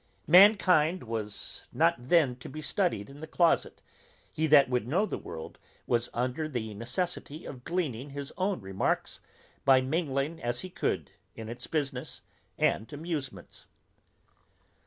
Mankind 0.25 1.03
was 1.03 1.67
not 1.71 1.93
then 1.99 2.35
to 2.37 2.49
be 2.49 2.59
studied 2.59 3.07
in 3.07 3.19
the 3.19 3.27
closet; 3.27 3.83
he 4.33 4.47
that 4.47 4.67
would 4.67 4.87
know 4.87 5.05
the 5.05 5.15
world, 5.19 5.59
was 5.85 6.09
under 6.11 6.49
the 6.49 6.73
necessity 6.73 7.45
of 7.45 7.63
gleaning 7.63 8.09
his 8.09 8.33
own 8.35 8.61
remarks, 8.61 9.21
by 9.63 9.79
mingling 9.79 10.41
as 10.41 10.61
he 10.61 10.71
could 10.71 11.11
in 11.35 11.49
its 11.49 11.67
business 11.67 12.21
and 12.57 12.91
amusements. 12.91 13.67